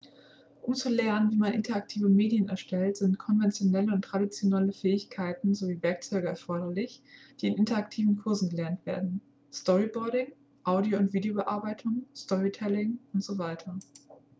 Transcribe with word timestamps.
um 0.63 0.73
zu 0.73 0.89
lernen 0.89 1.29
wie 1.29 1.35
man 1.37 1.53
interaktive 1.53 2.09
medien 2.09 2.49
erstellt 2.49 2.97
sind 2.97 3.19
konventionelle 3.19 3.93
und 3.93 4.03
traditionelle 4.03 4.73
fähigkeiten 4.73 5.53
sowie 5.53 5.79
werkzeuge 5.83 6.27
erforderlich 6.29 7.03
die 7.39 7.45
in 7.49 7.53
interaktiven 7.55 8.17
kursen 8.17 8.49
erlernt 8.49 8.83
werden 8.87 9.21
storyboarding 9.53 10.31
audio- 10.63 10.97
und 10.97 11.13
videobearbeitung 11.13 12.05
storytelling 12.15 12.97
usw. 13.13 13.55